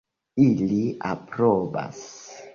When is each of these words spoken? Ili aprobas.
Ili 0.45 0.79
aprobas. 1.11 2.03